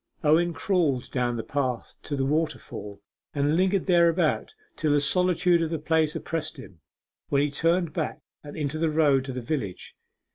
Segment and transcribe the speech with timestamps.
[0.23, 3.03] Owen crawled down the path to the waterfall,
[3.35, 6.79] and lingered thereabout till the solitude of the place oppressed him,
[7.29, 9.95] when he turned back and into the road to the village.